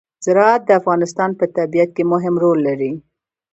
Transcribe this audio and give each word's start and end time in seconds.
زراعت 0.25 0.61
د 0.65 0.71
افغانستان 0.81 1.29
په 1.39 1.45
طبیعت 1.57 1.89
کې 1.95 2.03
مهم 2.13 2.35
رول 2.43 2.59
لري. 2.67 2.91